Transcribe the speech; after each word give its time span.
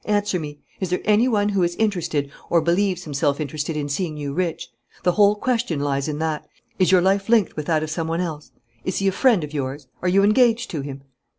Answer 0.05 0.39
me. 0.39 0.57
Is 0.79 0.89
there 0.89 1.03
any 1.05 1.27
one 1.27 1.49
who 1.49 1.61
is 1.61 1.75
interested 1.75 2.31
or 2.49 2.59
believes 2.59 3.03
himself 3.03 3.39
interested 3.39 3.77
in 3.77 3.87
seeing 3.87 4.17
you 4.17 4.33
rich? 4.33 4.69
The 5.03 5.11
whole 5.11 5.35
question 5.35 5.79
lies 5.79 6.07
in 6.07 6.17
that. 6.17 6.47
Is 6.79 6.91
your 6.91 7.01
life 7.03 7.29
linked 7.29 7.55
with 7.55 7.67
that 7.67 7.83
of 7.83 7.91
some 7.91 8.07
one 8.07 8.19
else? 8.19 8.49
Is 8.83 8.97
he 8.97 9.07
a 9.07 9.11
friend 9.11 9.43
of 9.43 9.53
yours? 9.53 9.89
Are 10.01 10.09
you 10.09 10.23
engaged 10.23 10.71
to 10.71 10.81
him?" 10.81 11.03